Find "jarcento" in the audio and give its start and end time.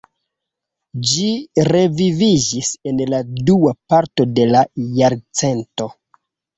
5.01-5.93